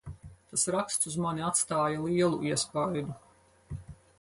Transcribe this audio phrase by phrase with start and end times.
[0.53, 3.15] Tas raksts uz mani atstāja lielu iespaidu.